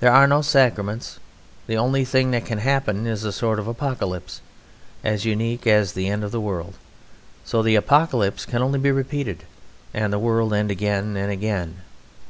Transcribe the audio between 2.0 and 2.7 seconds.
thing that can